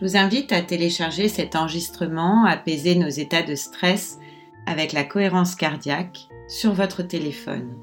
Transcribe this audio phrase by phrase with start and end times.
[0.00, 4.18] Je vous invite à télécharger cet enregistrement, apaiser nos états de stress
[4.66, 7.76] avec la cohérence cardiaque sur votre téléphone.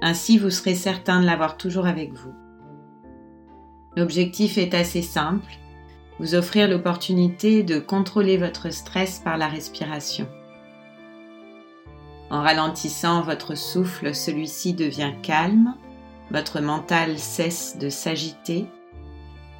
[0.00, 2.32] Ainsi, vous serez certain de l'avoir toujours avec vous.
[3.94, 5.52] L'objectif est assez simple,
[6.18, 10.26] vous offrir l'opportunité de contrôler votre stress par la respiration.
[12.30, 15.74] En ralentissant votre souffle, celui-ci devient calme,
[16.30, 18.66] votre mental cesse de s'agiter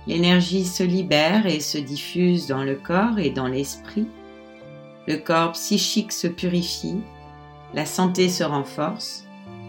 [0.06, 4.06] L'énergie se libère et se diffuse dans le corps et dans l'esprit.
[5.06, 7.00] Le corps psychique se purifie,
[7.72, 9.24] la santé se renforce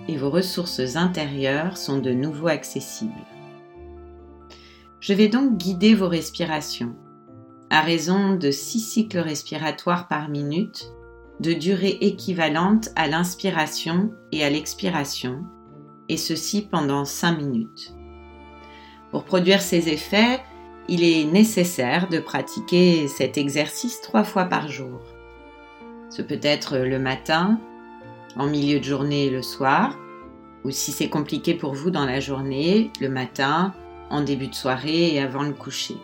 [0.07, 3.13] et vos ressources intérieures sont de nouveau accessibles.
[4.99, 6.95] Je vais donc guider vos respirations
[7.69, 10.91] à raison de 6 cycles respiratoires par minute
[11.39, 15.43] de durée équivalente à l'inspiration et à l'expiration,
[16.07, 17.94] et ceci pendant 5 minutes.
[19.15, 20.41] Pour produire ces effets,
[20.89, 24.99] il est nécessaire de pratiquer cet exercice trois fois par jour.
[26.09, 27.57] Ce peut être le matin,
[28.35, 29.97] en milieu de journée et le soir,
[30.65, 33.73] ou si c'est compliqué pour vous dans la journée, le matin,
[34.09, 35.95] en début de soirée et avant le coucher.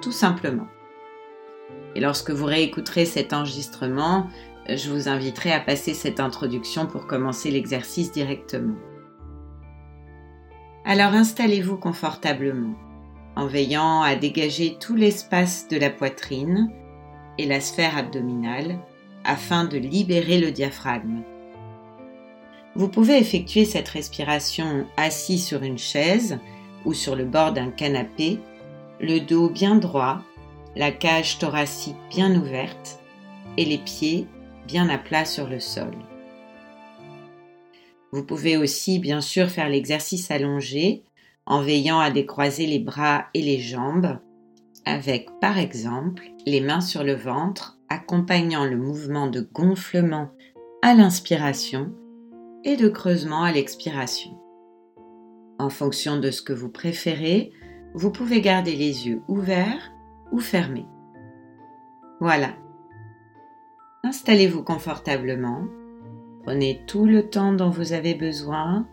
[0.00, 0.68] Tout simplement.
[1.94, 4.30] Et lorsque vous réécouterez cet enregistrement,
[4.66, 8.76] je vous inviterai à passer cette introduction pour commencer l'exercice directement.
[10.86, 12.74] Alors installez-vous confortablement
[13.36, 16.70] en veillant à dégager tout l'espace de la poitrine
[17.38, 18.78] et la sphère abdominale
[19.24, 21.22] afin de libérer le diaphragme.
[22.74, 26.38] Vous pouvez effectuer cette respiration assis sur une chaise
[26.84, 28.38] ou sur le bord d'un canapé,
[29.00, 30.20] le dos bien droit,
[30.76, 33.00] la cage thoracique bien ouverte
[33.56, 34.26] et les pieds
[34.66, 35.94] bien à plat sur le sol.
[38.14, 41.02] Vous pouvez aussi bien sûr faire l'exercice allongé
[41.46, 44.20] en veillant à décroiser les bras et les jambes
[44.84, 50.30] avec par exemple les mains sur le ventre accompagnant le mouvement de gonflement
[50.80, 51.92] à l'inspiration
[52.62, 54.30] et de creusement à l'expiration.
[55.58, 57.50] En fonction de ce que vous préférez,
[57.94, 59.90] vous pouvez garder les yeux ouverts
[60.30, 60.86] ou fermés.
[62.20, 62.50] Voilà.
[64.04, 65.64] Installez-vous confortablement
[66.44, 68.86] Prenez tout le temps dont vous avez besoin,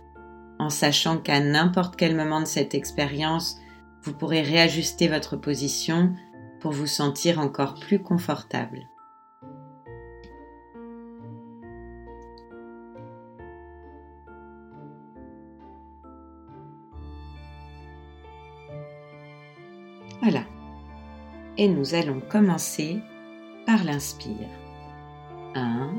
[0.57, 3.59] en sachant qu'à n'importe quel moment de cette expérience,
[4.03, 6.13] vous pourrez réajuster votre position
[6.61, 8.87] pour vous sentir encore plus confortable.
[20.21, 20.43] Voilà.
[21.57, 23.01] Et nous allons commencer
[23.65, 24.47] par l'inspire.
[25.55, 25.93] 1,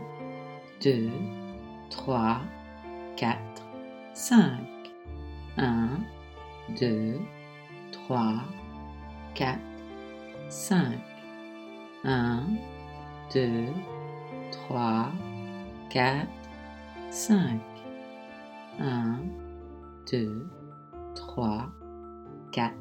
[0.83, 1.11] 2,
[1.93, 2.41] 3, 4,
[3.17, 3.39] 5.
[5.57, 6.07] 1,
[6.79, 7.21] 2,
[7.93, 8.47] 3,
[10.51, 11.03] 4, 5.
[12.03, 12.59] 1,
[13.31, 13.75] 2,
[14.51, 15.13] 3,
[15.91, 16.27] 4,
[17.11, 17.61] 5.
[18.79, 19.31] 1,
[20.07, 20.51] 2,
[21.15, 21.73] 3,
[22.51, 22.73] 4, 5.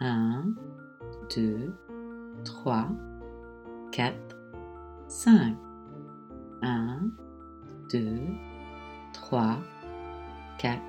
[0.00, 0.56] 1,
[1.28, 1.74] 2,
[2.44, 2.86] 3,
[3.90, 4.16] 4,
[5.08, 5.69] 5.
[6.62, 7.12] 1,
[7.88, 8.38] 2,
[9.12, 9.58] 3, 4,
[10.58, 10.80] 5.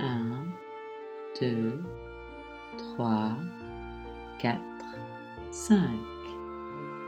[0.00, 0.54] 1,
[1.34, 1.84] 2,
[2.78, 3.36] 3, 4,
[4.38, 4.60] 5.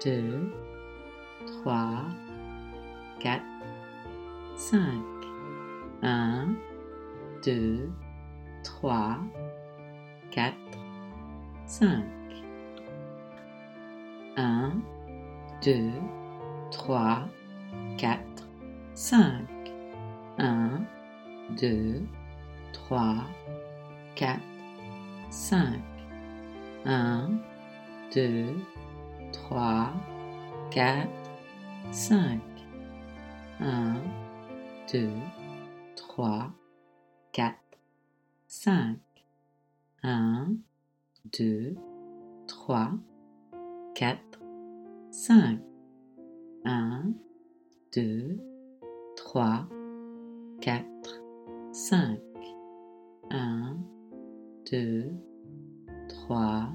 [0.01, 0.53] 2,
[1.47, 3.43] 3, 4,
[4.59, 4.89] 5.
[6.03, 6.68] 1,
[7.43, 7.93] 2,
[8.65, 9.19] 3,
[10.31, 10.55] 4,
[11.69, 11.93] 5.
[14.37, 14.83] 1,
[15.61, 15.93] 2,
[16.71, 17.29] 3,
[17.97, 18.19] 4,
[18.97, 19.47] 5.
[20.39, 20.87] 1,
[21.57, 22.09] 2,
[22.73, 23.27] 3, 4,
[24.15, 24.41] 5.
[26.85, 27.41] 1,
[28.11, 28.65] 2,
[29.33, 29.93] 3,
[30.71, 31.11] 4,
[31.91, 32.41] 5.
[33.59, 34.03] 1,
[34.87, 35.23] 2,
[35.97, 36.58] 3,
[37.39, 37.55] 4,
[38.49, 38.99] 5.
[40.03, 40.65] 1,
[41.31, 41.77] 2,
[42.49, 42.99] 3,
[43.53, 44.19] 4,
[45.15, 45.61] 5.
[46.65, 47.15] 1,
[47.93, 48.41] 2,
[49.17, 49.69] 3,
[50.51, 50.89] 4,
[51.81, 52.19] 5.
[53.31, 53.85] 1,
[54.65, 55.21] 2,
[56.09, 56.73] 3,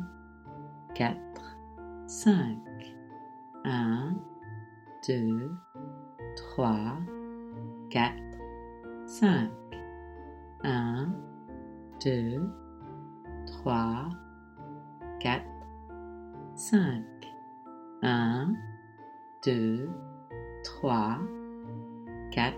[0.87, 1.17] 4,
[2.07, 2.63] 5.
[3.65, 4.21] 1,
[5.01, 5.49] 2,
[6.55, 7.03] 3,
[7.89, 8.13] 4,
[9.09, 9.62] 5.
[10.63, 11.13] 1,
[11.99, 12.49] 2,
[13.63, 14.09] 3,
[15.19, 15.43] 4,
[16.55, 16.93] 5.
[18.01, 18.57] 1,
[19.41, 19.89] 2,
[20.63, 21.19] 3, 4,
[22.31, 22.53] 5.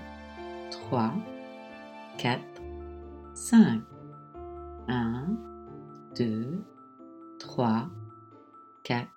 [0.71, 1.13] 3, 4,
[2.18, 2.39] 5.
[4.88, 5.38] 1,
[6.13, 6.65] 2,
[7.39, 7.89] 3, 4,
[8.83, 9.07] 5.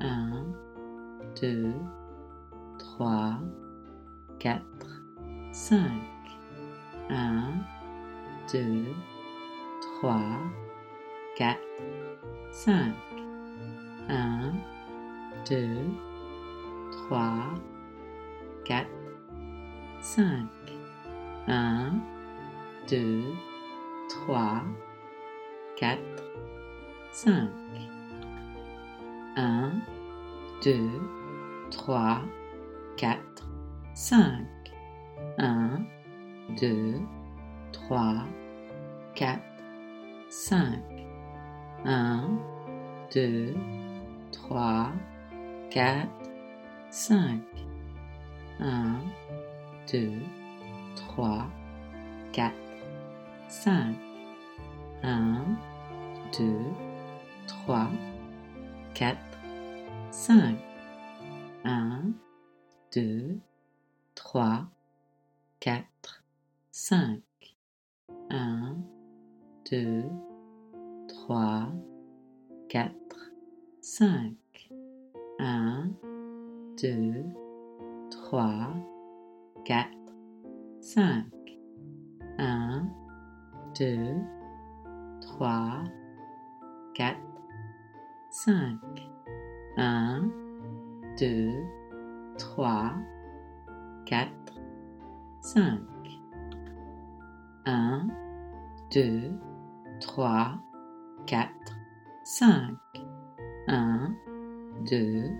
[0.00, 0.54] 1,
[1.34, 1.74] 2,
[2.78, 3.42] 3,
[4.38, 4.77] 4,
[5.68, 5.76] 5.
[7.10, 7.66] 1,
[8.46, 8.86] 2,
[10.00, 10.40] 3, 4,
[11.36, 11.58] 5.
[14.08, 14.64] 1,
[15.44, 15.92] 2,
[17.08, 17.60] 3, 4,
[18.64, 18.86] 5.
[21.46, 22.02] 1,
[22.86, 23.36] 2,
[24.08, 24.62] 3, 4,
[25.76, 25.98] 5.
[29.36, 29.82] 1,
[30.62, 30.90] 2,
[31.70, 32.24] 3,
[32.96, 33.28] 4,
[33.94, 34.57] 5.
[35.38, 35.86] 1,
[36.56, 37.06] 2,
[37.72, 38.26] 3,
[39.14, 39.38] 4,
[40.30, 40.82] 5.
[41.84, 42.40] 1,
[43.10, 43.54] 2,
[44.32, 44.92] 3, 4,
[45.70, 46.08] 5.
[48.58, 49.12] 1,
[49.86, 50.22] 2,
[50.96, 51.50] 3, 4,
[52.32, 52.52] 5.
[55.02, 55.56] 1,
[56.32, 56.74] 2,
[57.46, 57.88] 3, 4,
[58.94, 59.16] 5.
[61.64, 62.14] 1,
[62.90, 63.40] 2,
[64.16, 64.77] 3,
[65.68, 65.84] 4,
[66.72, 67.22] 5.
[68.30, 68.84] 1,
[69.64, 70.10] 2,
[71.06, 71.82] 3,
[72.68, 72.94] 4,
[73.82, 74.36] 5.
[75.38, 75.94] 1,
[76.78, 77.34] 2,
[78.10, 78.82] 3,
[79.66, 79.92] 4,
[80.82, 81.28] 5.
[82.38, 82.90] 1,
[83.74, 84.24] 2,
[85.20, 85.92] 3,
[86.96, 87.20] 4,
[88.32, 88.80] 5.
[89.76, 90.32] 1,
[91.18, 91.68] 2,
[92.38, 93.04] 3,
[94.06, 94.47] 4,
[95.54, 95.80] 5.
[97.64, 98.10] 1,
[98.90, 99.38] 2,
[100.00, 100.60] 3,
[101.26, 101.48] 4,
[102.26, 102.58] 5.
[103.66, 104.16] 1,
[104.84, 105.30] 2,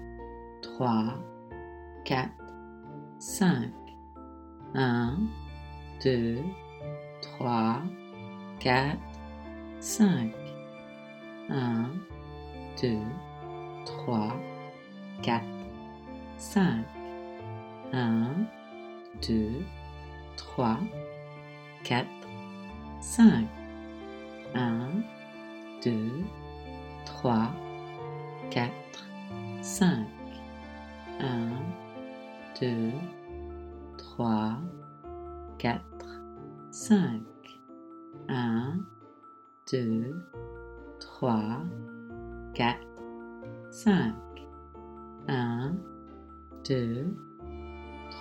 [0.62, 1.22] 3, 4,
[2.04, 2.30] 5.
[4.74, 5.28] 1,
[6.00, 6.54] 2,
[7.20, 7.86] 3,
[8.58, 9.02] 4,
[9.80, 10.32] 5.
[11.48, 12.00] 1,
[12.76, 13.04] 2,
[13.84, 14.32] 3,
[15.22, 15.42] 4,
[16.38, 16.84] 5.
[17.92, 18.48] 1,
[19.20, 19.77] 2, 3,
[20.56, 20.78] 4,
[21.84, 22.06] 5.
[24.54, 25.04] 1,
[25.80, 26.24] 2,
[27.04, 27.52] 3, 4,
[28.50, 28.72] 5.
[31.18, 31.66] 1,
[32.54, 32.92] 2,
[33.96, 34.62] 3,
[35.58, 35.80] 4, 5.
[38.28, 38.86] 1,
[39.66, 40.14] 2,
[41.00, 41.66] 3, 4,
[42.54, 42.86] 5.
[45.26, 45.78] 1,
[46.64, 47.16] 2,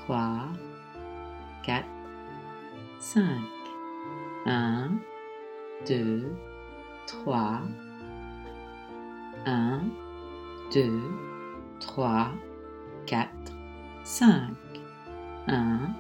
[0.08, 0.58] 3,
[1.66, 1.97] 4,
[3.00, 3.22] 5.
[4.46, 5.02] 1,
[5.86, 6.36] 2,
[7.06, 7.62] 3.
[9.46, 9.92] 1,
[10.72, 11.02] 2,
[11.80, 12.32] 3,
[13.06, 13.28] 4,
[14.06, 14.48] 5.
[15.48, 15.96] 1,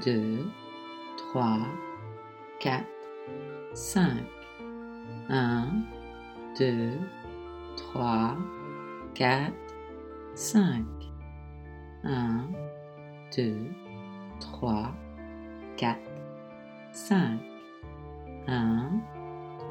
[0.00, 0.50] 2,
[1.32, 1.66] 3,
[2.60, 2.86] 4,
[3.74, 4.26] 5.
[5.28, 5.86] 1,
[6.54, 6.98] 2,
[7.76, 8.36] 3,
[9.14, 9.52] 4,
[10.34, 10.72] 5.
[12.02, 12.56] 1,
[13.30, 13.74] 2,
[14.40, 14.94] 3,
[15.76, 16.11] 4,
[16.92, 17.40] 5.
[18.46, 19.02] 1,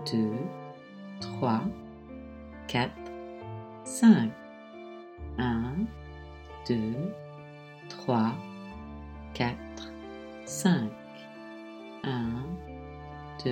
[0.06, 0.50] 2,
[1.20, 1.72] 3,
[2.68, 2.92] 4,
[3.86, 4.32] 5.
[5.38, 5.88] 1,
[6.66, 7.14] 2,
[7.90, 8.36] 3, 4,
[9.34, 9.56] 5.
[12.04, 12.58] 1,
[13.38, 13.52] 2,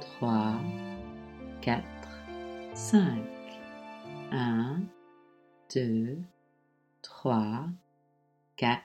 [0.00, 0.60] 3,
[1.60, 1.84] 4,
[2.72, 3.04] 5.
[4.30, 4.90] 1,
[5.68, 6.24] 2,
[7.02, 7.76] 3,
[8.56, 8.80] 4,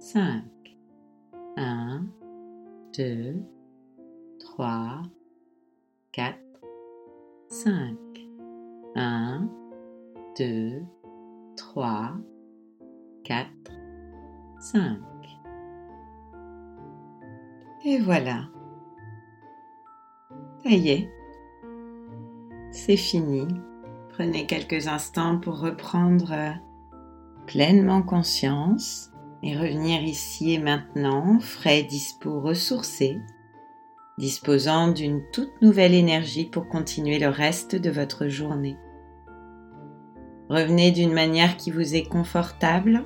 [0.00, 0.46] 5.
[1.56, 2.25] 1,
[2.96, 3.42] 2,
[4.38, 5.02] 3,
[6.12, 6.38] 4,
[7.50, 7.94] 5.
[8.94, 9.50] 1,
[10.38, 10.82] 2,
[11.56, 12.12] 3,
[13.24, 13.48] 4,
[14.60, 14.98] 5.
[17.84, 18.48] Et voilà.
[20.62, 21.10] Ça y est.
[22.70, 23.46] C'est fini.
[24.08, 26.52] Prenez quelques instants pour reprendre euh,
[27.46, 29.12] pleinement conscience
[29.46, 33.20] et revenir ici et maintenant, frais, dispo, ressourcé,
[34.18, 38.76] disposant d'une toute nouvelle énergie pour continuer le reste de votre journée.
[40.48, 43.04] Revenez d'une manière qui vous est confortable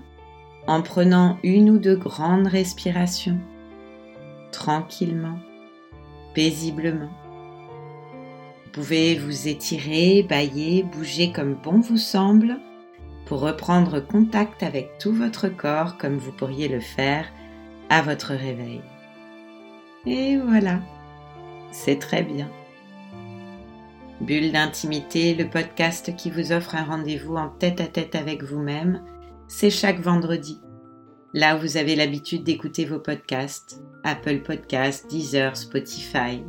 [0.66, 3.38] en prenant une ou deux grandes respirations,
[4.50, 5.38] tranquillement,
[6.32, 7.10] paisiblement.
[8.64, 12.58] Vous pouvez vous étirer, bailler, bouger comme bon vous semble
[13.30, 17.26] pour reprendre contact avec tout votre corps comme vous pourriez le faire
[17.88, 18.80] à votre réveil.
[20.04, 20.80] Et voilà,
[21.70, 22.50] c'est très bien.
[24.20, 29.04] Bulle d'intimité, le podcast qui vous offre un rendez-vous en tête à tête avec vous-même,
[29.46, 30.60] c'est chaque vendredi.
[31.32, 36.42] Là où vous avez l'habitude d'écouter vos podcasts, Apple Podcasts, Deezer, Spotify.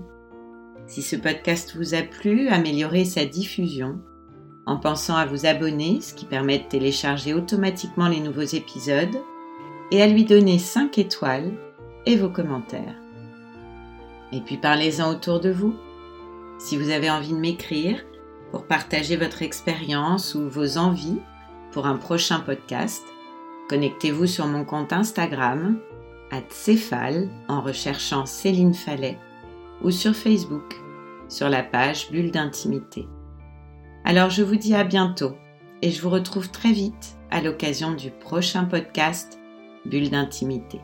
[0.87, 4.01] Si ce podcast vous a plu, améliorez sa diffusion
[4.65, 9.17] en pensant à vous abonner, ce qui permet de télécharger automatiquement les nouveaux épisodes,
[9.91, 11.51] et à lui donner 5 étoiles
[12.05, 12.95] et vos commentaires.
[14.31, 15.75] Et puis parlez-en autour de vous.
[16.59, 18.01] Si vous avez envie de m'écrire
[18.51, 21.19] pour partager votre expérience ou vos envies
[21.71, 23.03] pour un prochain podcast,
[23.69, 25.79] connectez-vous sur mon compte Instagram,
[26.31, 29.17] à Céphale, en recherchant Céline Fallet,
[29.81, 30.75] ou sur Facebook,
[31.27, 33.07] sur la page Bulle d'intimité.
[34.03, 35.35] Alors je vous dis à bientôt
[35.81, 39.39] et je vous retrouve très vite à l'occasion du prochain podcast
[39.85, 40.79] Bulle d'intimité.